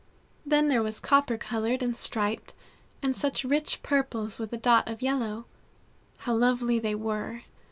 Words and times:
Then 0.43 0.67
there 0.67 0.81
was 0.81 0.99
copper 0.99 1.37
colored 1.37 1.83
and 1.83 1.95
striped, 1.95 2.55
and 3.03 3.15
such 3.15 3.43
rich 3.43 3.83
purples 3.83 4.39
with 4.39 4.51
a 4.51 4.57
dot 4.57 4.89
of 4.89 5.03
yellow. 5.03 5.45
How 6.17 6.33
lovely 6.33 6.79
they 6.79 6.95
were! 6.95 7.43